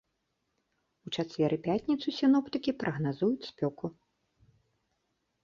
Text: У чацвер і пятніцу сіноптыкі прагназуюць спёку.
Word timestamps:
У 1.07 1.11
чацвер 1.15 1.49
і 1.57 1.59
пятніцу 1.67 2.07
сіноптыкі 2.21 2.75
прагназуюць 2.85 3.47
спёку. 3.51 3.95